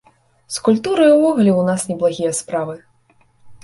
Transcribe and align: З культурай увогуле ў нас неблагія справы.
З 0.55 0.63
культурай 0.67 1.13
увогуле 1.17 1.51
ў 1.55 1.61
нас 1.71 1.87
неблагія 1.93 2.37
справы. 2.43 2.75